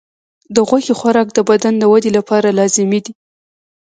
د 0.55 0.57
غوښې 0.67 0.93
خوراک 0.99 1.27
د 1.33 1.39
بدن 1.49 1.73
د 1.77 1.83
ودې 1.91 2.11
لپاره 2.17 2.55
لازمي 2.59 2.99
دی. 3.05 3.13